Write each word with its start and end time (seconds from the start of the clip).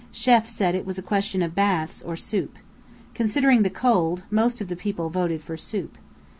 Chêf 0.11 0.47
said 0.47 0.73
it 0.73 0.83
was 0.83 0.97
a 0.97 1.03
question 1.03 1.43
of 1.43 1.53
baths, 1.53 2.01
or 2.01 2.15
soup. 2.15 2.57
Considering 3.13 3.61
the 3.61 3.69
cold, 3.69 4.23
most 4.31 4.59
of 4.59 4.67
the 4.67 4.75
people 4.75 5.11
voted 5.11 5.43
for 5.43 5.55
soup. 5.55 5.95